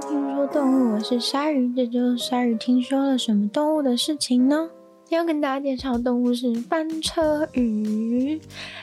[0.00, 4.68] 听说动物，我是鲨鱼，这周鲨鱼听说了什么动物的事情呢？
[5.14, 8.40] 要跟大家介绍的动物是翻车鱼。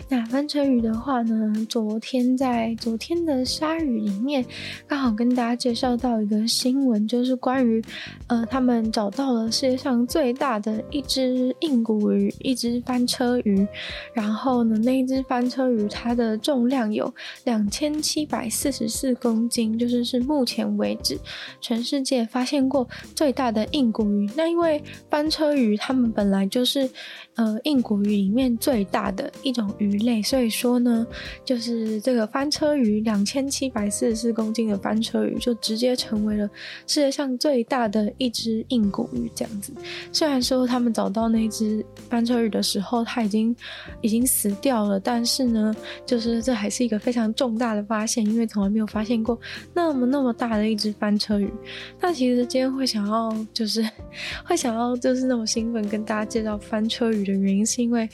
[0.07, 4.44] 那翻车鱼的话呢，昨天在昨天的鲨鱼里面，
[4.88, 7.81] 刚好跟大家介绍到一个新闻，就是关于
[8.28, 13.67] 呃，他们找到了世界上最大的一只硬骨鱼，一只翻车鱼。
[14.13, 21.17] 然后呢，那一只翻车鱼它的重量有两千七百四十四公斤，就是是目前为止
[21.59, 24.29] 全世界发现过最大的硬骨鱼。
[24.35, 26.88] 那因为翻车鱼它们本本来就是，
[27.34, 31.03] 呃，硬骨鱼里面最大的一种鱼类，所以说呢，
[31.44, 36.47] 就是这个翻车鱼两千七百四十四公斤的翻车鱼，就直接成为了
[36.85, 39.31] 世界上最大的一只硬骨鱼。
[39.34, 39.73] 这样子，
[40.11, 43.55] 虽然说他们找到那只翻车鱼的时候，它已经
[44.02, 45.75] 已经死掉了，但是呢，
[46.05, 49.39] 就是这还是一个非常重大的发现，因为从来没有发现过
[49.73, 51.52] 那么那么大的一只翻车鱼。
[51.99, 53.83] 那其实今天会想要，就是
[54.45, 58.09] 会想要，就是那么兴奋跟大家介绍翻车鱼的原因，是因为，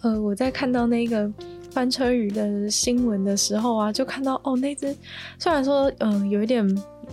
[0.00, 1.30] 呃，我在看到那个
[1.70, 4.96] 翻车鱼的新闻的时候啊，就看到哦，那只
[5.38, 6.66] 虽然说，嗯、呃，有一点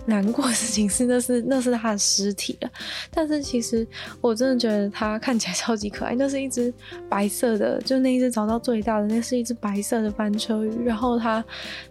[0.06, 2.70] 难过的事情是，那是 那是它的尸体了，
[3.10, 3.86] 但是其实
[4.22, 6.14] 我真的觉得它看起来超级可爱。
[6.14, 6.72] 那是一只
[7.06, 10.86] 白色的，就那一只找到最大的，那是一只白色的翻车鱼。
[10.86, 11.44] 然后它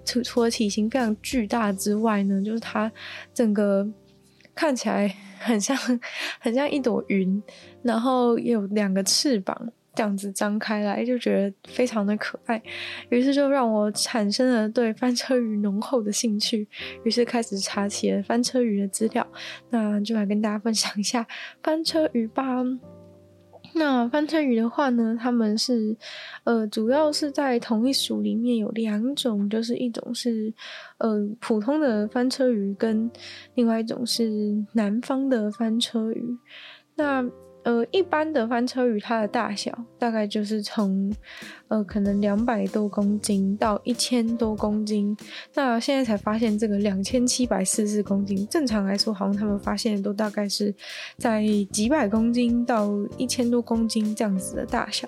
[0.04, 2.92] 除除了体型非常巨大之外呢，就是它
[3.32, 3.88] 整个
[4.60, 5.16] 看起来。
[5.42, 5.78] 很像，
[6.42, 7.42] 很像一朵云，
[7.82, 9.58] 然后有两个翅膀
[9.96, 12.62] 这样子张开来，就觉得非常的可爱。
[13.08, 16.68] 于是就让我产生了对翻车鱼浓厚的兴趣，
[17.06, 19.26] 于是开始查起了翻车鱼的资料。
[19.70, 21.26] 那就来跟大家分享一下
[21.64, 22.44] 翻车鱼吧。
[23.74, 25.96] 那翻车鱼的话呢，他们是，
[26.44, 30.54] 呃，主要是在同一属里面有两种，就是一种是，
[30.98, 33.10] 呃，普通的翻车鱼，跟
[33.56, 36.38] 另外一种是南方的翻车鱼。
[36.96, 37.24] 那
[37.64, 41.14] 呃，一般的翻车鱼，它的大小大概就是从，
[41.68, 45.16] 呃，可能两百多公斤到一千多公斤。
[45.54, 50.74] 那现在才发现这个两千七百四十公斤，正常来说，好像他们发现的都大概是
[51.18, 55.08] 在几百公斤到一千多公斤这样子的大小。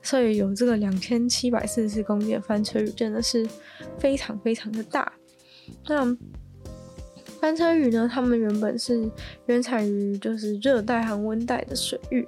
[0.00, 3.46] 所以有这个两千七百四十公斤的翻车鱼，真的是
[3.98, 5.12] 非常非常的大。
[5.88, 6.16] 那。
[7.40, 9.08] 翻车鱼呢，它们原本是
[9.46, 12.26] 原产于就是热带和温带的水域，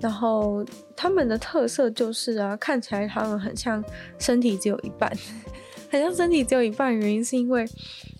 [0.00, 0.64] 然后
[0.96, 3.82] 它们的特色就是啊，看起来它们很像
[4.18, 5.10] 身体只有一半，
[5.88, 6.96] 很像身体只有一半。
[6.96, 7.64] 原因是因为，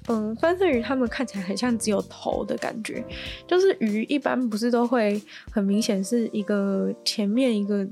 [0.08, 3.04] 嗯，翻车鱼它们看起来很像只有头的感觉，
[3.46, 5.20] 就是鱼一般不是都会
[5.50, 7.86] 很明显是一个前面一个。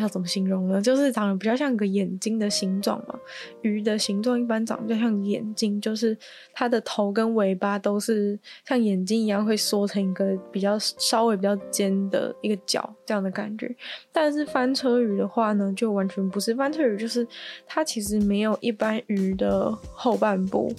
[0.00, 0.80] 要怎么形容呢？
[0.80, 3.18] 就是长得比较像个眼睛的形状嘛。
[3.62, 6.16] 鱼的形状一般长得比较像眼睛，就是
[6.52, 13.74] 它的头跟尾巴都是像眼睛一样会缩成一个比较稍微比较尖的一个角这样的感觉。
[14.12, 16.54] 但是翻车鱼的话呢，就完全不是。
[16.54, 17.26] 翻车鱼就是
[17.66, 20.72] 它其实没有一般鱼的后半部。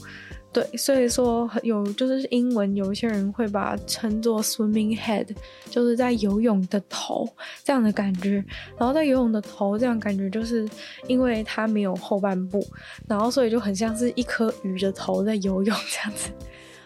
[0.56, 5.28] 对，所以说有就是英文有一些人会把它称作 swimming head，
[5.70, 7.28] 就是在游泳的头
[7.62, 8.42] 这样的感觉。
[8.78, 10.66] 然后在游泳的头这样感觉，就是
[11.08, 12.66] 因为它没有后半部，
[13.06, 16.30] 然后所以就很像是一颗鱼的头在游泳这样子，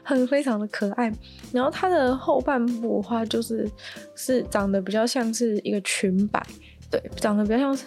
[0.02, 1.14] 很非常的可爱。
[1.52, 3.70] 然后它的后半部的话，就是
[4.16, 6.44] 是长得比较像是一个裙摆。
[6.92, 7.78] 对，长得比较像，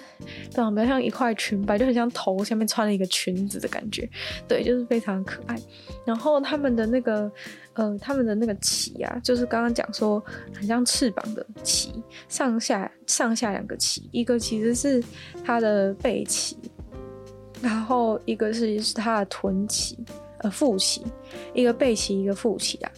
[0.50, 4.08] 长得比较像一块裙摆，就很像头下面穿了一个裙子的感觉。
[4.46, 5.58] 对，就是非常可爱。
[6.04, 7.30] 然后他们的那个，
[7.72, 10.22] 呃，他们的那个鳍啊，就是刚刚讲说
[10.54, 11.90] 很像翅膀的鳍，
[12.28, 15.02] 上下上下两个鳍，一个其实是
[15.44, 16.56] 它的背鳍，
[17.60, 19.96] 然后一个是是它的臀鳍，
[20.38, 21.02] 呃，腹鳍，
[21.54, 22.92] 一个背鳍，一个腹鳍啊。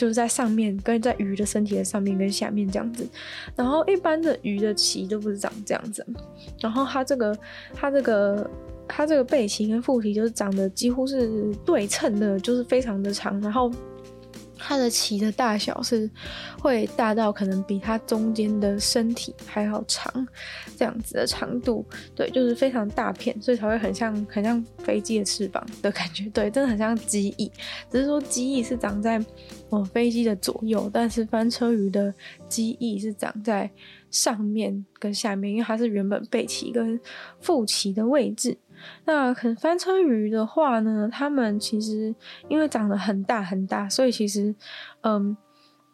[0.00, 3.06] 就是在上面，跟在鱼的身体的上面跟下面这样子，
[3.54, 6.02] 然后一般的鱼的鳍都不是长这样子，
[6.58, 7.38] 然后它这个
[7.74, 8.50] 它这个
[8.88, 13.70] 它这个背鳍跟腹鳍就是长得几乎是对称的，就是非常的长，然后。
[14.62, 16.08] 它的鳍的大小是
[16.60, 20.26] 会大到可能比它中间的身体还要长，
[20.76, 21.84] 这样子的长度，
[22.14, 27.50] 对，就是非常大片，所以才会很像很像飞机的翅膀的感觉，对，真的很像机翼，
[27.90, 29.18] 只是说机翼是长在
[29.70, 32.12] 哦飞机的左右，但是翻车鱼的
[32.48, 33.68] 机翼是长在
[34.10, 37.00] 上面跟下面，因为它是原本背鳍跟
[37.40, 38.56] 腹鳍的位置。
[39.04, 42.14] 那可能翻车鱼的话呢，它们其实
[42.48, 44.54] 因为长得很大很大，所以其实，
[45.02, 45.36] 嗯，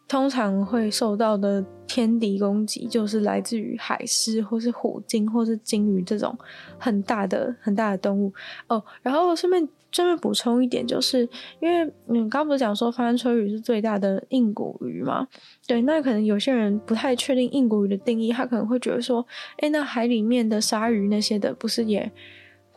[0.07, 6.37] 通常会受到的天敌攻击，就是来自于海狮，或是虎鲸，或是鲸鱼这种
[6.77, 8.33] 很大的、很大的动物
[8.67, 8.83] 哦。
[9.01, 11.27] 然后顺便顺便补充一点，就是
[11.59, 15.27] 因为你刚不是讲说翻车鱼是最大的硬骨鱼吗？
[15.65, 19.25] 对，那可能有些人不太确定硬骨鱼的定义，他可能会觉得说，
[19.57, 22.09] 诶，那海里面的鲨鱼那些的，不是也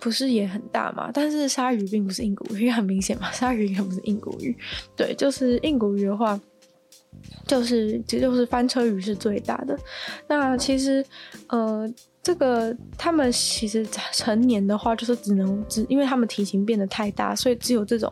[0.00, 1.11] 不是也很大嘛？
[1.12, 4.56] 但是鲨鱼并不是硬骨鱼，很明显嘛，鲨鱼也不是硬骨鱼。
[4.97, 6.41] 对，就是硬骨鱼的话。
[7.47, 9.76] 就是，这就是翻车鱼是最大的。
[10.29, 11.05] 那其实，
[11.49, 11.93] 呃，
[12.23, 18.11] 这个他们其实成年的话，就是只能只，因为他们体型变得太大，所以只有这种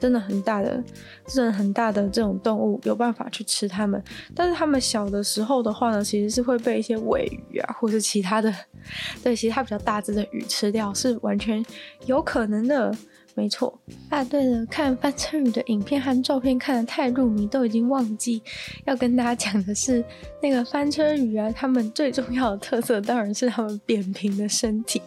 [0.00, 0.82] 真的很大的、
[1.30, 4.02] 真的很大的这种动物有办法去吃它们。
[4.34, 8.52] 但是它们小的时候的话呢，其实是会被一些尾鱼啊，或者其他的，
[9.22, 11.64] 对，其他比较大只的鱼吃掉，是完全
[12.06, 12.94] 有可能的。
[13.36, 13.78] 没错
[14.08, 18.42] 啊，对了，看翻车鱼的影片和照片看得太入迷，都已经忘记
[18.84, 20.04] 要跟大家讲的是，
[20.42, 25.00] 那个翻车鱼啊，它们最重要的特色当然是它们扁平的身体。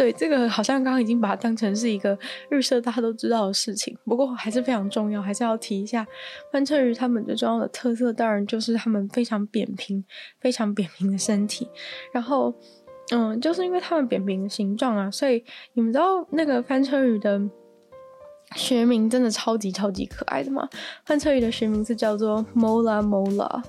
[0.00, 2.18] 对，这个好像刚刚已经把它当成是一个
[2.50, 6.06] 预设，大家都知道的事情，不过还是非常重要，还是要提一下
[6.50, 10.02] 翻车鱼它们最重要的特色，当然就是它们非常扁平、
[10.40, 11.68] 非常扁平的身体，
[12.14, 12.54] 然后。
[13.12, 17.42] 嗯，就是因为它们扁平的形状啊，所以你们知道那个翻车鱼的
[18.56, 20.68] 学名真的超级超级可爱的嘛？
[21.04, 23.62] 翻车鱼的学名是叫做 Mola Mola。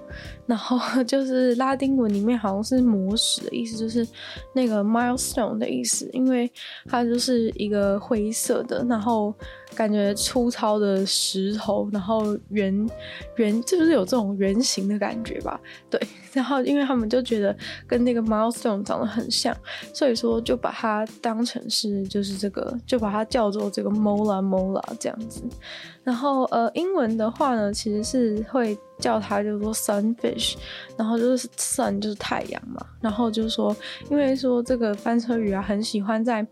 [0.45, 4.05] 然后就是拉丁文里面好像是磨石的意思，就是
[4.53, 6.51] 那个 milestone 的意思，因为
[6.89, 9.33] 它就是一个灰色的，然后
[9.75, 12.89] 感觉粗糙的石头，然后圆
[13.35, 15.59] 圆，就是有这种圆形的感觉吧？
[15.89, 15.99] 对。
[16.33, 17.53] 然后因为他们就觉得
[17.85, 19.53] 跟那个 milestone 长得很像，
[19.93, 25.43] 所以说就把它当成是就是这个，就把它叫做这个 mola mola 这样子。
[26.03, 28.77] 然后呃，英文的话呢，其实是会。
[29.01, 30.53] 叫它叫做 sunfish，
[30.95, 33.75] 然后就是 sun 就是太阳嘛，然后就是说，
[34.11, 36.45] 因为说这个翻车鱼啊，很喜欢在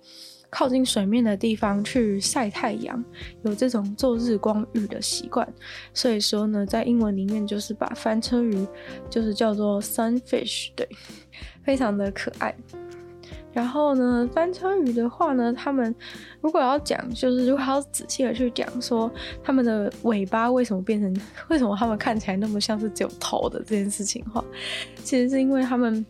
[0.50, 3.04] 靠近水面的地方去晒太阳，
[3.44, 5.48] 有这种做日光浴的习惯，
[5.94, 8.68] 所以说呢，在英文里面就是把翻车鱼
[9.10, 10.88] 就是叫做 sunfish，对，
[11.64, 12.56] 非常的可爱。
[13.52, 15.94] 然后呢，翻车鱼的话呢，他们
[16.40, 19.12] 如果要讲，就是如果要仔细的去讲说，
[19.44, 24.46] 他们的尾巴为什么变成，为什么他们看起来那么像是只有头的这件事情的话，
[25.04, 26.06] 其实是因为他们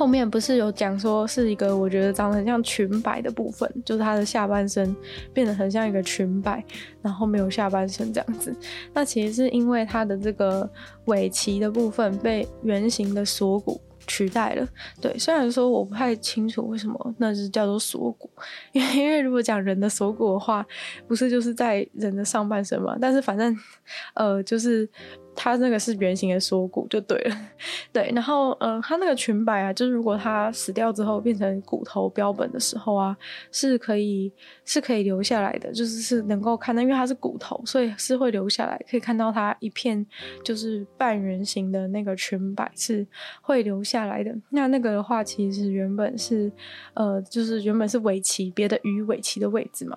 [0.00, 4.96] 后面不是有讲说是一个我觉得长得很像裙摆的部分，就是它的下半身
[5.34, 6.64] 变得很像一个裙摆，
[7.02, 8.56] 然后没有下半身这样子。
[8.94, 10.66] 那其实是因为它的这个
[11.04, 13.78] 尾鳍的部分被圆形的锁骨。
[14.06, 14.66] 取代了，
[15.00, 18.28] 对，虽然说我不太清楚为什么那是叫做锁骨，
[18.72, 20.66] 因为因为如果讲人的锁骨的话，
[21.06, 23.56] 不是就是在人的上半身嘛，但是反正，
[24.14, 24.88] 呃，就是。
[25.42, 27.34] 它那个是圆形的锁骨就对了，
[27.94, 33.16] 对，然后嗯、它那个裙摆啊，就是如果它死掉之后变成骨头标本的时候啊，
[33.50, 34.30] 是可以
[34.66, 40.04] 是可以留下来的，就是是能够看到，因为它是骨头，所以是会留下来，可以看到它一片
[40.44, 43.06] 就是半圆形的那个裙摆是
[43.40, 44.36] 会留下来的。
[44.50, 46.52] 那那个的话，其实原本是
[46.92, 49.96] 呃，就是原本是尾鳍别的鱼尾鳍的位置嘛，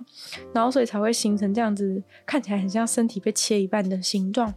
[0.54, 4.54] 然后所以才会形成这样子，看起来很像身体被切一半的形状。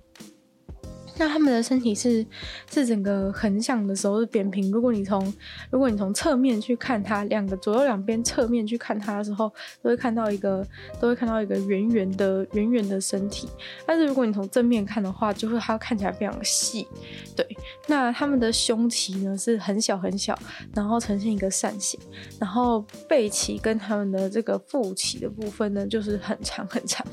[1.18, 2.24] 那他们的身体是
[2.70, 4.70] 是整个横向的时候是扁平。
[4.70, 5.32] 如果你从
[5.70, 9.52] 如果你从侧面去看它，两个左右两边侧面去看它的时候，
[9.82, 10.66] 都会看到一个
[11.00, 13.48] 都会看到一个圆圆的圆圆的身体。
[13.86, 16.86] 但是如果你从正面看的话，就会它看起来非常细。
[17.34, 17.46] 对，
[17.86, 20.38] 那他们的胸鳍呢是很小很小，
[20.74, 21.98] 然后呈现一个扇形，
[22.38, 27.06] 然后背鳍跟他们的这个腹鳍的部分呢就是很长很长，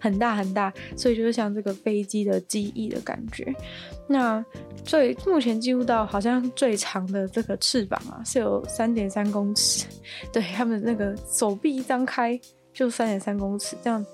[0.00, 3.49] 很大很大，所以就是像这个飞机的机翼的感觉。
[4.06, 4.44] 那
[4.84, 9.86] 最目前记录到好像最长的这个翅膀啊，是有三点三公尺。
[10.32, 12.38] 对，他们那个手臂一张开
[12.72, 14.04] 就三点三公尺，这样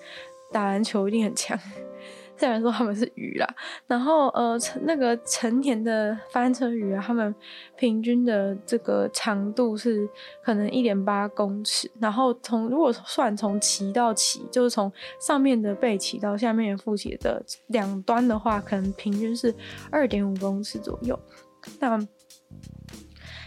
[0.52, 1.58] 打篮球一定很强。
[2.38, 3.46] 虽然说他们是鱼啦，
[3.86, 7.34] 然后呃，那个成年的翻车鱼啊，他们
[7.76, 10.08] 平均的这个长度是
[10.42, 19.54] 可能一点八公尺，然后从如果算从鳍到鳍，就是从上面的背鳍到下面的腹鳍的两端的话，可能平均是
[19.90, 21.18] 二点五公尺左右。
[21.80, 21.98] 那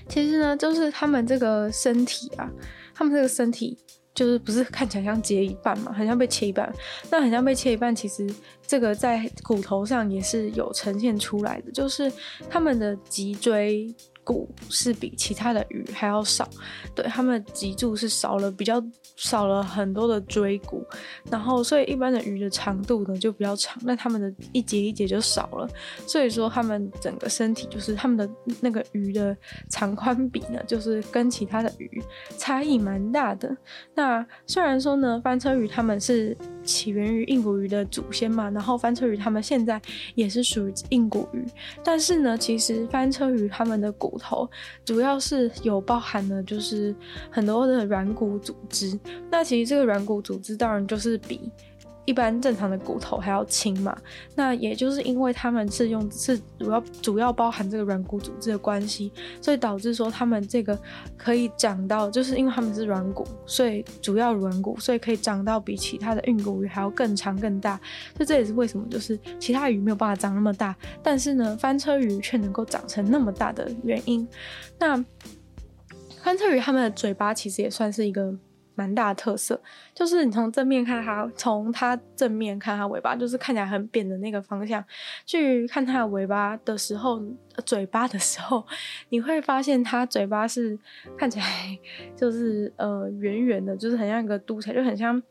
[0.07, 2.49] 其实呢，就是他们这个身体啊，
[2.93, 3.77] 他们这个身体。
[4.19, 6.69] 就是不是看起来像截一半嘛，很像被切一半。
[7.09, 8.29] 那很像被切一半，其实
[8.67, 12.11] 这个在骨头上也是有呈现出来的，就是
[12.49, 13.95] 他们的脊椎
[14.29, 16.47] 骨是比其他的鱼还要少，
[16.93, 18.79] 对，它们脊柱是少了比较
[19.15, 20.85] 少了很多的椎骨，
[21.31, 25.67] 然后所以一般的鱼的长度呢就比较长，那它们的一节一节就少了，
[26.05, 28.29] 所以说它们整个身体就是它们的
[28.61, 29.35] 那个鱼的
[29.67, 31.89] 长宽比呢，就是跟其他的鱼
[32.37, 33.57] 差异蛮大的。
[33.95, 36.37] 那虽然说呢，翻车鱼它们是
[36.69, 39.81] 起源于硬骨鱼的祖先嘛，然后翻车鱼他们现在
[40.13, 41.43] 也是属于硬骨鱼，
[41.83, 44.47] 但是呢，其实翻车鱼他们的骨头
[44.85, 46.95] 主要是有包含了就是
[47.31, 48.97] 很多的软骨组织，
[49.31, 51.51] 那其实这个软骨组织当然就是比。
[52.09, 53.95] 一般正常的骨头还要轻嘛，
[54.33, 60.75] 那也就是因为他们是用是主要主要包含这个软骨组织的关系，所以导致说他们这个
[61.15, 67.79] 可以长到，就是因为他们是软骨，所以主要软骨，所以可以长到比其他的硬骨鱼还要更长更大。
[68.17, 74.27] 所以这也是为什么就是其他鱼没有办法长那么大，但是呢翻车鱼却能够长成那么大的原因。
[74.79, 74.97] 那
[76.23, 78.35] 翻车鱼它们的嘴巴其实也算是一个。
[78.79, 79.61] 蛮大的特色，
[79.93, 84.81] 就是你从正面看它，从它正面看它尾巴，就是看起来很扁的那个方向
[85.25, 87.21] 去看它的尾巴的时候，
[87.65, 88.65] 嘴巴的时候，
[89.09, 90.79] 你会发现它嘴巴是
[91.17, 91.45] 看起来
[92.15, 95.21] 就是呃圆圆的，就是很像一个嘟起来，就很像。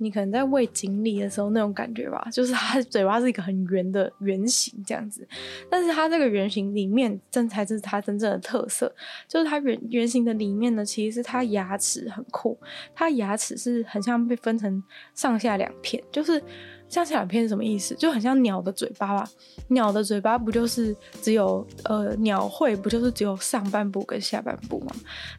[0.00, 5.28] 你可能在喂锦鲤的时候那种感觉吧，就是它嘴巴是一个很圆的圆形这样子，
[5.70, 8.90] 但是它这个圆形里面，这才是它真正的特色，
[9.28, 12.58] 就是它圆圆形的里面呢，其实是它牙齿很酷，
[12.94, 14.82] 它牙齿是很像被分成
[15.14, 16.42] 上下两片，就是
[16.88, 17.94] 上下两片是什么意思？
[17.96, 19.28] 就很像鸟的嘴巴吧，
[19.68, 24.92] 鸟的嘴巴不就是只有呃鸟喙不就是只有上半部跟下半部吗？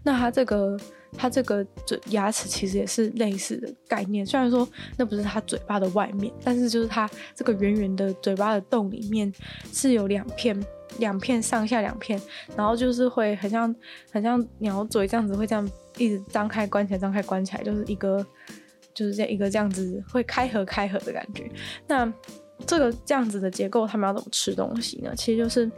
[0.03, 0.77] 那它这个。
[1.17, 9.31] 它这个嘴牙齿其实也是类似的概念，虽然说那不是它嘴巴的外面，但是就是它这个圆圆的嘴巴的洞里面
[9.73, 10.57] 是有两片，
[10.99, 12.19] 两片上下两片，
[12.55, 13.75] 然后就是会很像
[14.11, 18.25] 很像鸟嘴这样子，会这样一直张开关起来，张开关起来，就是一个
[18.93, 21.51] 就是这样一个这样子会开合开合的感觉。
[21.87, 22.11] 那
[22.65, 25.13] 这个这样子的结构，他们要怎么吃东西呢？
[25.15, 25.69] 其实就是。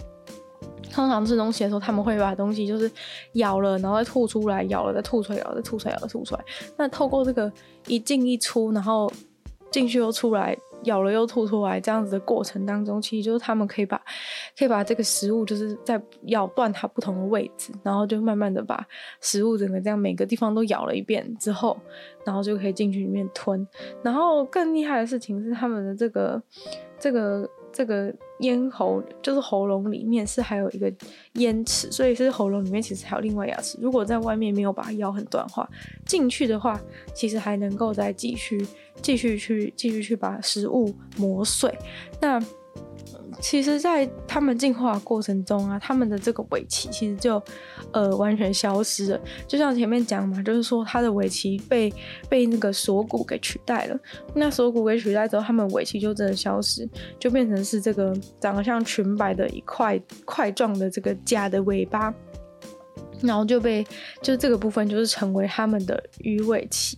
[0.91, 2.91] 通常吃东西的时候，他们会把东西就是
[3.33, 6.45] 咬了，然后再吐出来，咬了再吐出来，咬了再吐出来，咬了吐出来。
[6.77, 7.51] 那透过这个
[7.87, 9.11] 一进一出，然后
[9.71, 13.99] 进去又出来，咬了又吐出来这样子的过程当中，其实就是他们可以把
[14.57, 18.85] 可以把这个食物就是在咬断它不同的位置，然后就慢慢的把
[19.19, 21.75] 食物整个这样每个地方都咬了一遍之后，
[22.23, 23.67] 然后就可以进去里面吞。
[24.03, 26.41] 然后更厉害的事情是他们的这个
[26.99, 27.49] 这个。
[27.75, 28.13] 这个
[28.43, 30.93] 咽喉就是喉咙里面是还有一个
[31.33, 33.77] 咽齿，所以是喉咙里面其实还有另外牙齿。
[33.81, 35.69] 如果在外面没有把它咬很短的话，
[36.05, 36.79] 进去的话，
[37.13, 38.65] 其实还能够再继续
[39.01, 41.73] 继续去继续去把食物磨碎。
[42.21, 42.41] 那。
[43.39, 47.41] 其实，在他们进化过程中啊，他们的这个尾鳍其实就，
[47.91, 49.19] 呃，完全消失了。
[49.47, 51.93] 就像前面讲嘛，就是说它的尾鳍被
[52.29, 53.99] 被那个锁骨给取代了。
[54.33, 56.87] 那锁骨给取代之后，他们尾鳍就真的消失，
[57.19, 62.13] 就变成是这个长得像裙摆的一块块状的这个假的尾巴，
[63.21, 63.85] 然后就被
[64.21, 66.97] 就这个部分就是成为他们的鱼尾鳍。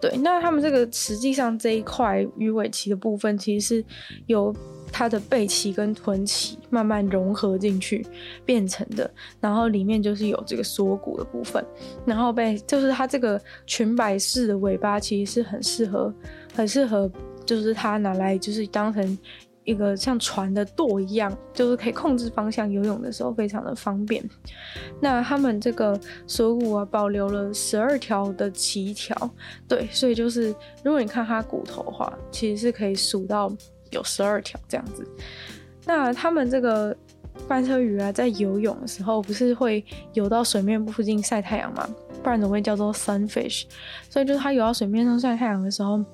[0.00, 3.84] 对，那他们这个实际上这一块鱼尾鳍的部分，其实是
[4.26, 4.54] 有。
[4.96, 8.06] 它的背鳍跟臀鳍慢慢融合进去
[8.46, 11.62] 变成的，然后里面就是有这个锁骨的部分，
[12.06, 16.10] 然后被就是它这个裙摆式的尾巴其实是很适合，
[16.54, 17.10] 很适合
[17.44, 19.18] 就是它拿来就是当成
[19.64, 24.24] 一个像船的舵一样，就是可以控制方向游泳的时候非常的方便。
[24.98, 29.30] 那他们这个锁骨啊保留了十二条的鳍条，
[29.68, 33.54] 对，所以就是如果你看它骨头的话，其实是可以数到。
[33.90, 35.06] 有十二条这样子，
[35.84, 36.96] 那他们这个
[37.46, 41.88] 翻车鱼啊，在游泳的时候不是会游到水面部附近晒太阳吗？
[42.22, 43.64] 不然怎么会叫做 sunfish？
[44.10, 46.04] 所以就是它游到水面上晒太阳的时候，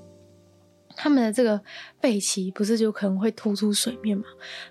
[0.94, 1.58] 他们的这个
[2.00, 4.24] 背鳍不是就可能会突出水面嘛？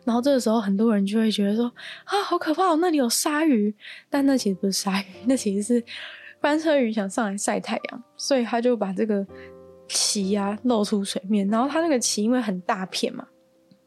[0.03, 1.65] 然后这个时候很多人就会觉得说
[2.03, 3.74] 啊，好可怕哦，那里有鲨鱼，
[4.10, 5.84] 但那其实不是鲨鱼，那其实是
[6.39, 9.25] 翻车鱼想上来晒太阳，所以他就把这个。
[9.93, 13.27] 鳍啊，露出水面，然后它那个鳍因为很大片嘛，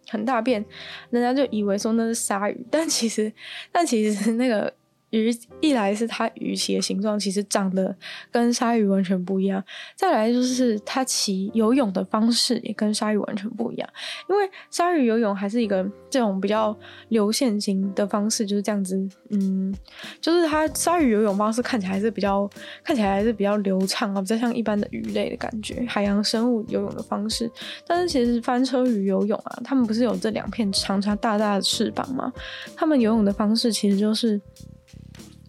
[0.08, 0.64] 很大片，
[1.10, 3.32] 人家就以为说那是鲨鱼，但其实，
[3.72, 4.72] 但其实那个。
[5.14, 5.30] 鱼
[5.60, 7.94] 一来是它鱼鳍的形状其实长得
[8.30, 9.62] 跟鲨鱼完全不一样，
[9.94, 13.88] 再来就是它鳍游泳的方式也跟鲨鱼完全不一样，
[14.28, 16.76] 因为鲨鱼游泳还是一个这种比较
[17.10, 18.96] 流线型的方式，就是这样子，
[19.30, 19.72] 嗯，
[20.20, 22.50] 就是它鲨鱼游泳方式看起来还是比较
[22.82, 27.50] 看起来还是比较流畅啊，比较像一般的鱼类的感觉，海洋生物游泳的方式。
[27.86, 32.32] 但是其实翻车鱼游泳啊，它们不是有这两片长长大大的翅膀吗？
[32.74, 34.40] 它们游泳的方式其实就是。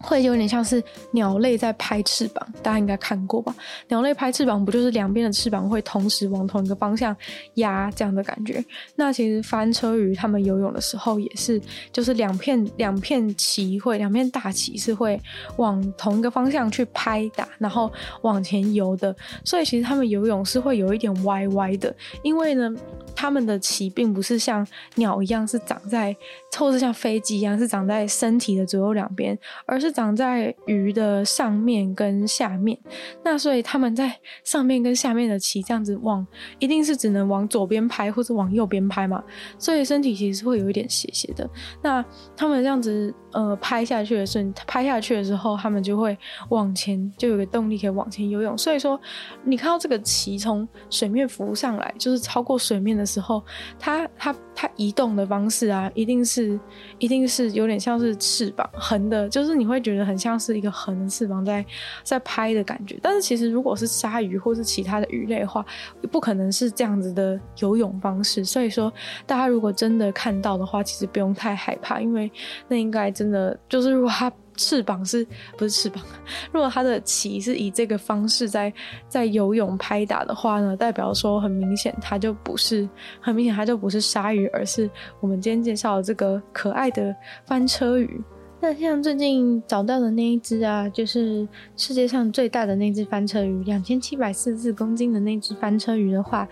[0.06, 0.82] 会有点像是
[1.12, 3.54] 鸟类在拍翅膀，大家应该看过吧？
[3.88, 7.16] 鸟类拍翅膀不就是两边的翅膀会同时往同一个方向
[7.56, 8.64] 压这样的感觉？
[8.96, 11.60] 那其实翻车鱼它们游泳的时候也是，
[11.92, 15.20] 就是两片两片鳍会两片大鳍是会
[15.58, 19.16] 往同一个方向去拍打，然后往前游的。
[19.44, 22.72] 所以其实它们游泳是会有一点歪歪的，因为呢，
[23.16, 26.16] 它们的鳍并不是像鸟一样是长在，
[26.56, 32.80] 透是像飞机一样是长在身体的左右两边，而是长在鱼的上面跟下面，
[33.26, 36.26] 那所以他们在上面跟下面的鳍这样子往，
[36.58, 39.22] 一定是只能往左边拍或者往右边拍嘛，
[39.60, 41.50] 所以身体其实是会有一点斜斜的。
[41.82, 42.04] 那
[42.38, 46.18] 他们这样子呃拍下去的时候，拍下去的时候，他们就会
[46.50, 48.58] 往前，就有个动力可以往前游泳。
[48.58, 49.00] 所以说，
[49.46, 53.42] 你看到这个鳍从水面浮上来，就是超过水面的时候，
[53.80, 56.60] 它它它移动的方式啊，一定是
[56.98, 59.76] 一定是有点像是翅膀横的，就是你会。
[59.86, 61.64] 觉得很像是一个横的翅膀在
[62.02, 65.64] 在拍的感觉，但是其实如果是鲨鱼或是其他的鱼类的话，
[66.12, 68.44] 不可能是这样子的游泳方式。
[68.44, 68.92] 所以说，
[69.28, 72.32] 大家如果真的看到的话，其实不用太害怕，因为
[72.68, 75.26] 那应该真真的就是如果它翅膀是
[75.58, 76.04] 不是翅膀，
[76.52, 78.72] 如果它的鳍是以这个方式在
[79.10, 82.88] 在游泳拍打的话呢，代表说很明显它就不是
[83.20, 84.88] 很明显它就不是鲨鱼，而是
[85.20, 87.16] 我们今天介绍的这个可爱的
[87.48, 88.22] 翻车鱼。
[88.66, 96.48] 那像最近找到的那一只啊，就是世界上最大的那只翻车鱼，两千七百四十四公斤的那只翻车鱼的话。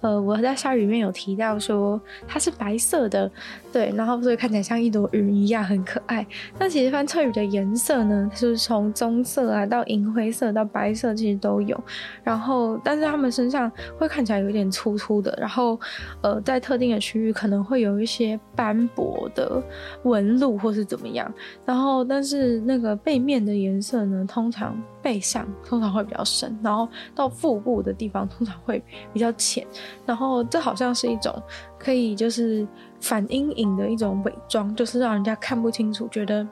[0.00, 3.28] 呃，我在鲨鱼里面有提到说它是白色的，
[3.72, 6.24] 对，然后所以看起来像一朵云一样很可爱。
[6.56, 11.78] 那其实翻车鱼的颜色呢，就是从棕色啊到银灰色到白色，其实都有。
[12.22, 15.78] 然后，但是它们身上会看起来有点粗粗的，然后
[16.22, 19.60] 呃，在特定的区域可能会有一些斑驳的
[20.04, 21.28] 纹路或是怎么样。
[21.64, 29.66] 然后，但是那个背面的颜色呢，通常背上通常会比较深，然后到腹部的地方通常会比较浅。
[30.06, 31.34] 然后这好像是一种
[31.78, 32.66] 可以就是
[33.00, 36.46] 反阴影的一种伪装，就是让人家看不清楚，觉得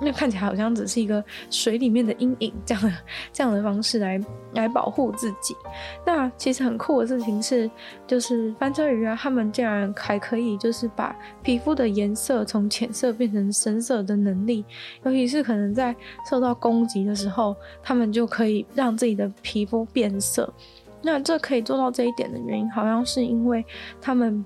[0.00, 2.92] 那看起来好像只是一个水里面的阴影这样的
[3.32, 4.20] 这样的方式来
[4.52, 5.54] 来保护自己。
[6.04, 7.70] 那其实很酷的事情是，
[8.06, 14.64] 就是翻车鱼啊，它们竟然还可以就是把皮肤的颜色从浅色变成深色的能力，
[15.04, 15.94] 尤其是可能在
[16.28, 20.52] 受到攻击的时候，它们就可以让自己的皮肤变色。
[21.02, 23.64] 那这可以做到这一点的原因，好像是因为
[24.00, 24.44] 他们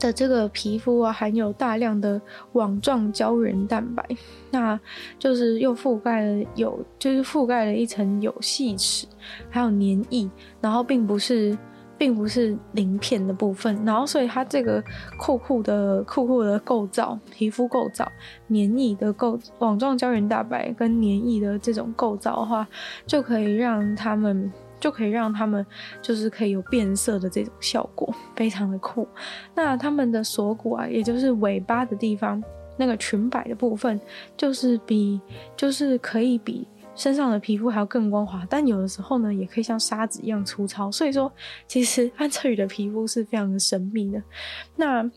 [0.00, 2.20] 的这个皮肤啊，含有大量的
[2.52, 4.04] 网状胶原蛋白，
[4.50, 4.80] 那
[5.18, 9.06] 就是又覆盖了有，就是覆盖了一层有细齿，
[9.50, 10.28] 还有黏液，
[10.60, 11.56] 然后并不是，
[11.98, 14.82] 并不是鳞片的部分，然后所以它这个
[15.18, 18.10] 酷酷的酷酷的构造，皮肤构造，
[18.46, 22.66] 黏液的构，网状胶原蛋白跟黏液的这种构造的话，
[23.06, 24.50] 就可以让他们。
[24.80, 25.64] 就可以让他们
[26.00, 29.06] 就是可以有变色的这种效果，非常的酷。
[29.54, 32.42] 那他们的锁骨啊，也就是尾巴的地方，
[32.76, 34.00] 那个裙摆的部分，
[34.36, 35.20] 就是比
[35.54, 36.66] 就是可以比
[36.96, 40.90] 身上的皮肤还要更光滑，但有的时候呢，也可以像沙子一样粗糙。
[40.90, 41.30] 所以说，
[41.66, 44.22] 其实翻车鱼的皮肤是非常的神秘的。
[44.76, 45.08] 那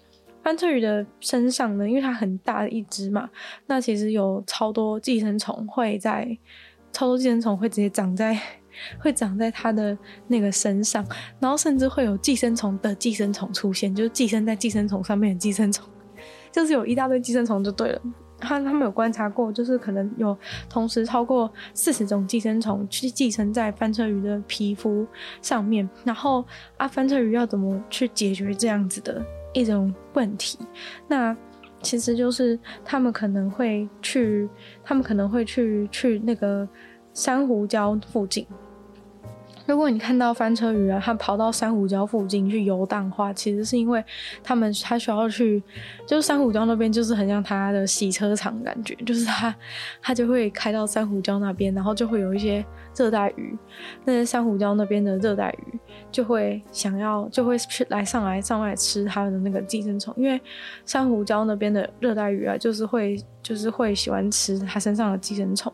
[0.43, 3.29] 翻车鱼的身上呢，因为它很大的一只嘛，
[3.65, 6.37] 那其实有超多寄生虫会在，
[6.91, 8.37] 超多寄生虫会直接长在。
[8.99, 11.05] 会长在它的那个身上，
[11.39, 15.87] 然后甚至会有寄生虫的寄生虫出现，就是寄生在寄生虫上面的寄生虫，
[16.51, 18.01] 就是有一大堆寄生虫就对了。
[18.39, 20.37] 他他们有观察过，就是可能有
[20.69, 25.07] 同时超过四十种寄生虫去寄生在翻车鱼的皮肤
[25.41, 25.89] 上面。
[26.03, 26.43] 然后
[26.75, 30.59] 啊，翻车鱼要怎么去解决这样子的一种问题？
[31.07, 31.33] 那
[31.81, 34.49] 其实就是他们可能会去，
[34.83, 36.67] 他们可能会去去那个
[37.13, 38.45] 珊瑚礁附近。
[39.65, 44.03] 如果你看到翻车鱼啊，它跑到珊瑚礁附近去游荡的话，其实是因为
[44.43, 45.61] 它们它需要去，
[46.05, 49.55] 就是珊瑚礁那边就是很像它的洗车场感觉，就是它
[50.01, 52.63] 它就会开到珊瑚礁那边，然后就会有一些
[52.95, 53.57] 热带鱼，
[54.03, 55.79] 那些珊瑚礁那边的热带鱼
[56.11, 60.39] 就会想要就会去来上来上来吃它的那个寄生虫，因为
[60.85, 63.17] 珊瑚礁那边的热带鱼啊，就是会。
[63.43, 65.69] 就是会喜欢吃它身上的寄生虫，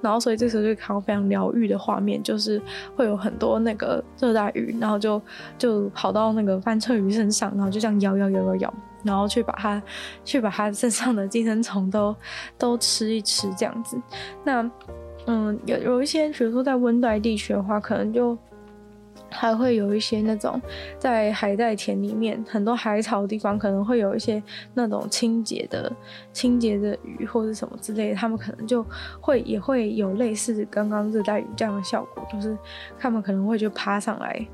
[0.00, 2.62] 然后所以这时候就看到非常疗愈的画面，就是
[2.94, 5.20] 会有很多那个热带鱼，然后就
[5.58, 9.80] 就跑到那个翻车鱼身上，然后就这样咬咬咬咬咬，然后去把它
[10.24, 12.16] 去把它身上的寄生虫都
[12.58, 14.00] 都吃一吃这样子。
[14.42, 14.68] 那
[15.26, 18.36] 嗯，有有一些，比如说在温带地区的话，可能就
[19.30, 20.60] 还会有一些那种
[20.98, 24.42] 在海带田里面很多海草的地方，可能会有一些
[24.74, 25.90] 那种清洁的
[26.32, 28.84] 清洁的鱼或者什么之类的，他们可能就
[29.20, 32.56] 会也会有类似刚刚热带鱼这样的效果，就是
[32.98, 34.46] 他们可能会就爬上来，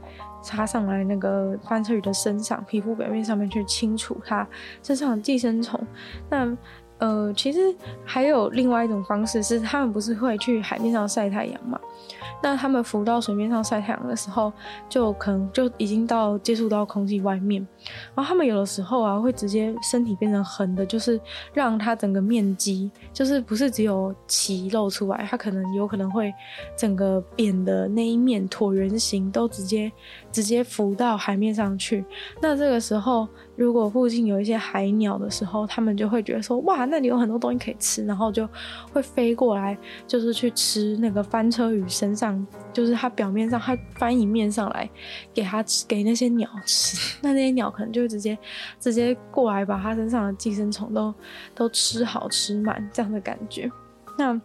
[0.49, 4.47] 爬上来那个翻车鱼的身上，皮肤表面上面去清除它
[4.83, 5.81] 身上的寄生虫。
[6.29, 6.57] 那
[6.99, 11.79] 呃，其实还有另外一种方式是，他们不是会去海面上晒太阳嘛？
[12.43, 14.53] 那他们浮到水面上晒太阳的时候，
[14.89, 17.67] 就可能就已经到接触到空气外面，
[18.15, 21.19] 然后他们有的时候啊，会直接身体变成横的，就是
[21.55, 26.33] 让它整个面积，就是不是只有鳍露出来，它可能有可能会
[26.77, 29.91] 整个扁的那一面椭圆形都直接
[30.37, 32.05] 直接浮到海面上去。
[32.42, 38.46] 那这个时候，如果附近有一些海鸟的时候，他们就会觉得说，哇，那里有很多东西可以吃，然后就
[38.92, 39.75] 会飞过来，
[40.07, 42.46] 就是去吃那个翻车鱼身上。
[42.70, 44.87] 就是它表面上，它翻一面上来
[45.33, 48.37] 给它吃，给那些鸟吃， 那那些鸟可能就会直接
[48.79, 51.14] 直接过来把它身上的寄生虫都
[51.55, 53.70] 都吃好吃满这样的感觉，
[54.18, 54.38] 那。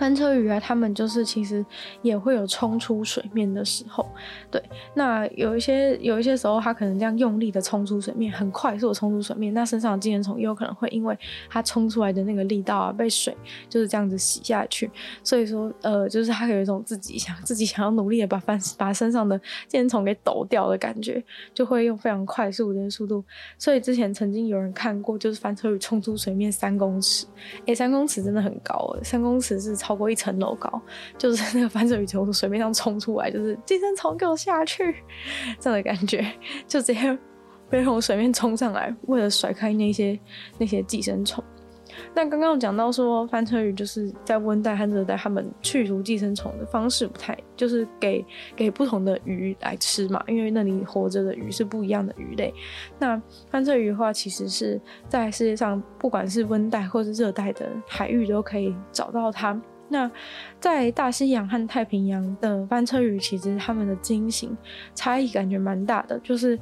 [0.00, 1.62] 翻车鱼啊，它们就是其实
[2.00, 4.08] 也会有冲出水面的时候，
[4.50, 4.62] 对。
[4.94, 11.14] 那有一些有一些时候，它可能这样用力的冲出水面，很快速的冲出水面，那身上的寄生虫也有可能会因为
[11.50, 13.36] 它冲出来的那个力道啊，被水
[13.68, 14.90] 就是这样子洗下去。
[15.22, 23.22] 所以说，呃，就是它有一种自己想自己想要努力的把翻把身上的寄生虫给抖掉的感觉，就会用非常快速的速度。
[23.58, 27.26] 所以之前曾经有人看过，就是翻车鱼冲出水面三公尺，
[27.66, 29.89] 诶，三公尺真的很高，三公尺是超。
[29.90, 30.80] 超过一层楼高，
[31.18, 34.94] 就是那个翻车鱼从水面上冲出来，就是寄生虫给我下去
[35.58, 36.24] 这样的感觉，
[36.68, 37.18] 就直接
[37.68, 40.16] 被从水面冲上来，为了甩开那些
[40.58, 41.42] 那些寄生虫。
[42.14, 48.24] 那刚刚讲到说，翻车鱼就是在温带和热带，它们去除寄生虫的方式不太，就是给
[48.54, 52.54] 给不同的鱼来吃嘛，因为那里活着的鱼是不一样的鱼类。
[53.00, 59.60] 那翻车鱼的话，其实是在世界上不管是温带或是热带的海域都可以找到它。
[59.90, 60.10] 那
[60.58, 64.56] 在大西洋和太平洋的翻车鱼，其实它们的经型
[64.94, 66.58] 差异感觉蛮大的，就是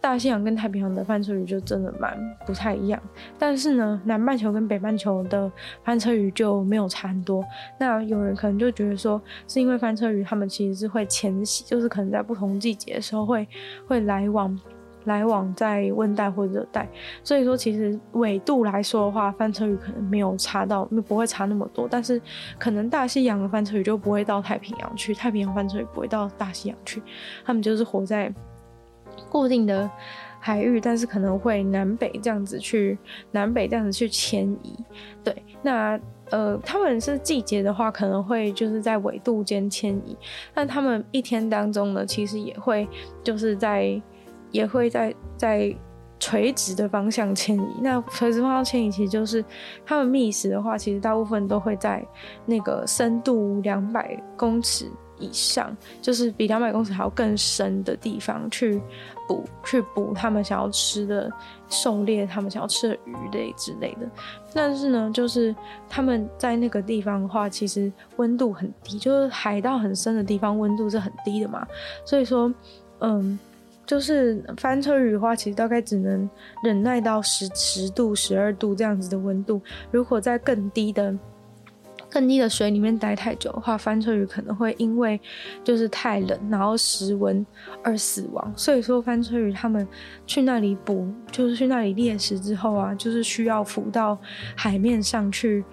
[0.00, 3.02] 大西洋跟太平洋的翻车鱼就真的蛮不太一样。
[3.38, 5.50] 但是呢，南半球跟北半球的
[5.82, 7.42] 翻车鱼就没有差很多。
[7.80, 13.48] 那有人可能就觉得说，是因为翻车鱼它们其实是会迁徙，就是可能在不同季节的时候会
[13.88, 14.56] 会来往。
[15.06, 16.88] 来往在温带或热带，
[17.22, 21.86] 所以说其实纬度来说的话，翻车鱼可能没有差到，不会差那么多。
[21.88, 22.20] 但是
[22.58, 27.00] 可能大西洋的翻车鱼就不会到太平洋去，太平洋翻车鱼不会到大西洋去，
[27.44, 28.32] 他们就是活在
[29.30, 29.88] 固定的
[30.40, 32.98] 海域，但是可能会南北这样子去，
[33.30, 34.76] 南北这样子去迁移。
[35.22, 35.98] 对，那
[36.30, 40.16] 呃，他们是季节的话，可能会就是在纬度间迁移，
[40.52, 42.88] 但他们一天当中呢，其实也会
[43.22, 44.02] 就是在。
[44.50, 45.74] 也会在在
[46.18, 47.68] 垂直的方向迁移。
[47.82, 49.44] 那垂直方向迁移，其实就是
[49.84, 52.04] 它们觅食的话，其实大部分都会在
[52.46, 58.80] 那个深度两百公尺以上，就是比两百公尺还要更深的地方去
[59.28, 61.30] 捕去捕他们想要吃的
[61.68, 64.08] 狩猎，他们想要吃的鱼类之类的。
[64.54, 65.54] 但是呢，就是
[65.86, 71.66] 他们在那个地方的话，其实温度很低，就是海到很深的地方，温度是很低的嘛。
[72.06, 72.50] 所以说，
[73.00, 73.38] 嗯。
[73.86, 76.28] 就是翻车鱼的话，其实大概只能
[76.62, 79.62] 忍耐到十十度、十二度这样子的温度。
[79.92, 81.16] 如果在更低的、
[82.10, 85.20] 更低的水里面待太久的话，翻车鱼可能会因为
[85.62, 87.44] 就是太冷，然后失温
[87.82, 88.52] 而死亡。
[88.56, 89.86] 所以说，翻车鱼他们
[90.26, 94.18] 去那里捕，就是去那里猎食之后啊，就是需要浮到
[94.56, 95.64] 海面上去。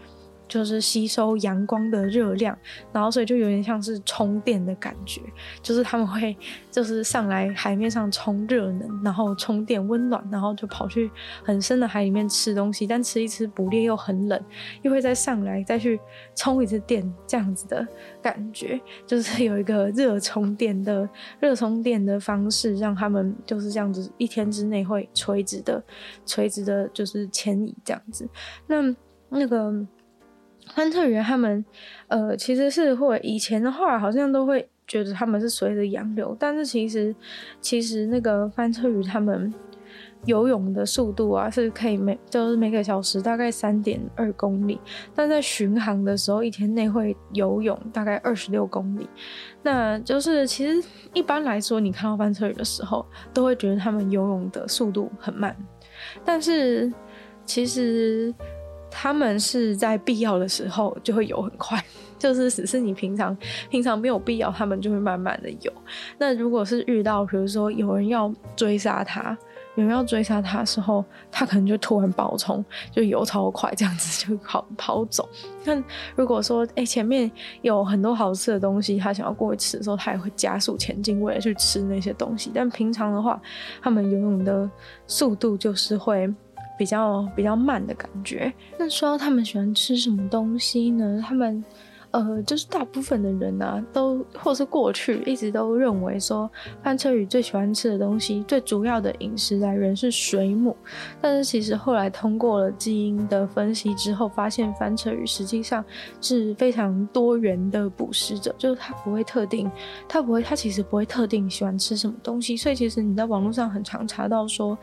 [0.53, 2.55] 就是吸收阳光的热量，
[2.91, 5.19] 然后所以就有点像是充电的感觉，
[5.63, 6.37] 就是他们会
[6.69, 11.09] 就是上来海面上充热能，然后充电温暖，然后就跑去
[11.43, 14.39] 很深的海里面吃东西，但吃一吃捕猎又很冷，
[14.83, 15.99] 又会再上来再去
[16.35, 17.87] 充一次电，这样子的
[18.21, 25.83] 感觉，就是 有一个热充电的热充电的方式，让他们就是这样子一天之内会垂直的
[26.27, 28.29] 垂直的，就是迁移这样子。
[28.67, 28.95] 那
[29.29, 29.73] 那个。
[30.73, 31.63] 翻车鱼他们，
[32.07, 37.13] 呃，其实是会以前的话，好像都会觉得他们是随着洋流，但是其实，
[37.59, 39.53] 其实那个翻车鱼他们
[40.25, 44.79] 游泳的速度啊，是可以每就是每个小时大概三点二公里，
[45.13, 49.07] 但在巡航的时候，一天内会游泳大概二十六公里。
[49.61, 55.55] 那就是其实一般来说，你看到翻车鱼的时候，都会觉得他们游泳的速度很慢，
[56.23, 56.91] 但是
[57.45, 58.33] 其实。
[58.93, 61.83] 他们是在必要的时候就会游很快，
[62.19, 63.35] 就是只是你平常
[63.69, 65.73] 平常没有必要，他们就会慢慢的游。
[66.17, 69.37] 那如果是遇到比如说有人要追杀他。
[69.75, 75.27] 有人要追杀他的时候，他可能就突然爆冲，就游超快，这样子就跑跑走。
[75.65, 75.83] 但
[76.15, 77.31] 如果说，哎、前面
[77.63, 82.51] 有很多好吃的东西，他想要过去吃的时候，他也会加速前进，为了去吃那些东西。
[82.53, 83.41] 但平常的话，
[83.81, 84.69] 他们游泳的
[85.07, 86.31] 速度就是会
[86.77, 88.51] 比较比较慢的感觉。
[88.77, 91.23] 那说到他们喜欢吃什么东西呢？
[91.25, 91.63] 他们。
[92.13, 96.47] 呃，就是大部分的人啊，都或是过去一直都认为说，
[96.83, 100.77] 翻车鱼最喜欢吃的东西，最主要的饮食来源是水母。
[101.19, 105.83] 但是其实后来通过了基因的分析之后，发现翻车鱼实际上
[106.21, 109.67] 是非常多元的捕食者，就是它不会特定，
[110.07, 112.55] 它不会，它其实不会特定喜欢吃什么东西。
[112.55, 114.77] 所以其实你在网络上很常查到说，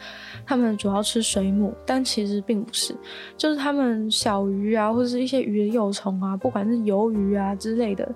[0.45, 2.93] 他们主要吃水母，但其实并不是，
[3.37, 7.20] 就是他们小鱼啊，或者是一些鱼的幼虫啊，不管是鱿鱼。
[7.21, 8.09] 鱼啊之类的，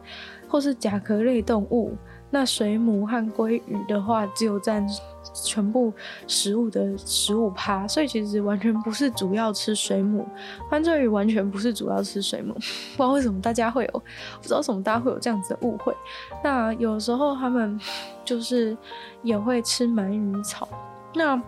[0.49, 1.93] 或是甲壳类动物，
[2.31, 4.87] 那水母和鲑鱼的话，只有占
[5.33, 5.93] 全部
[6.27, 10.27] 食物的十五趴，所以其实完全不是主要吃水母。
[10.71, 12.55] 翻车鱼完全不是主要吃水母，
[12.97, 14.03] 不知道为什么大家会有，
[14.41, 15.95] 不知道为什么大家会有这样子的误会。
[16.43, 17.79] 那有时候他们
[18.25, 18.77] 就是
[19.23, 20.69] 也会吃鳗鱼草。
[21.15, 21.41] 那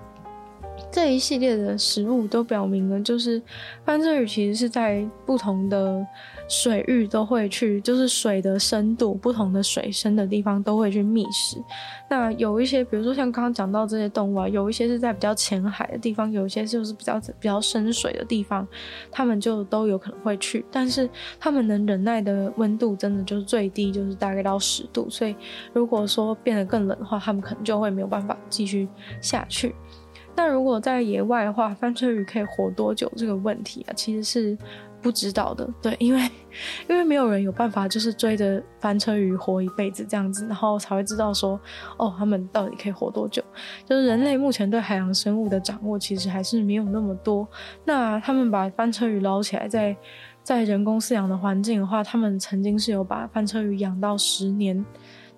[0.92, 3.40] 这一系列的食物都表明了，就是
[3.84, 6.06] 翻车鱼其实是在不同的
[6.48, 11.62] 水域都会去，就是水的深度不同的水深的地方都会去觅食。
[12.08, 18.66] 那有一些，比如说像刚刚讲到这些动物啊，有一些是在比较浅海的地方，有一些就是比较比较深水的地方，
[19.10, 20.64] 他们就都有可能会去。
[20.70, 21.08] 但是
[21.40, 25.10] 他们能忍耐的温度真的就是最低，就是大概到十度。
[25.10, 25.34] 所以
[25.72, 28.88] 如果说变得更冷的话，他们可能就会没有办法继续
[29.20, 29.74] 下去。
[30.38, 33.10] 那如果在野外的话，翻车鱼可以活多久？
[33.16, 34.58] 这个问题啊，其实是
[35.06, 35.68] 不知道的。
[35.80, 36.20] 对，因为
[36.88, 41.60] 因为没有人有办法，就是追着翻车鱼活一辈子这样子，然后才会知道说，
[41.96, 43.40] 哦，他们到底可以活多久？
[43.84, 47.46] 就是人类目前对海洋生物的掌握，其实还是没有那么多。
[47.84, 49.96] 那他们把翻车鱼捞起来，在
[50.42, 54.84] 在人工饲养的环境的话，他们曾经是有把翻车鱼养到十年，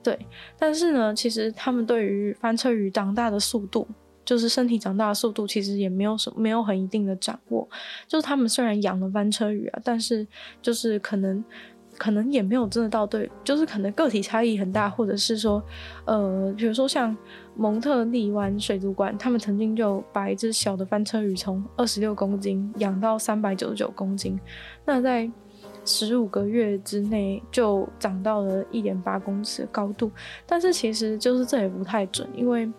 [0.02, 0.18] 对。
[0.58, 3.86] 但是呢，其实他们对于翻车鱼长大的速度。
[4.28, 7.66] 就是身体长大的速度，其实也没有什没有很一定的掌握。
[8.06, 10.26] 就是他们虽然养了翻车鱼啊，但是
[10.60, 11.42] 就是可能
[11.96, 15.62] 可能也没有真的到对，就是可能个体差异很大，或者是说，
[16.04, 17.16] 呃，比如说像
[17.56, 24.38] 蒙特利湾水族馆，他们曾经就把一只小的翻车鱼从二十六公斤养到三百九十九公斤，
[24.84, 25.30] 那在
[25.88, 30.10] 十五个月之内就长到了一点八公尺的高度。
[30.46, 32.70] 但是其实就是这也不太准，因为。